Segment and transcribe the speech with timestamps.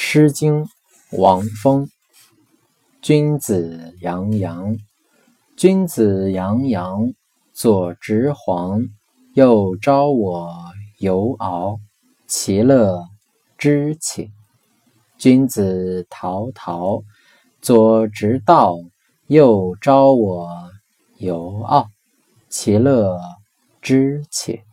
[0.00, 0.64] 诗经·
[1.10, 1.90] 王风。
[3.02, 4.78] 君子洋洋，
[5.56, 7.12] 君子洋洋，
[7.52, 8.80] 左执黄，
[9.34, 10.54] 右招我
[11.00, 11.80] 游敖，
[12.28, 13.08] 其乐
[13.58, 14.30] 之且。
[15.18, 17.02] 君子陶陶，
[17.60, 18.76] 左执道，
[19.26, 20.70] 右招我
[21.16, 21.88] 游傲，
[22.48, 23.18] 其乐
[23.82, 24.67] 之且。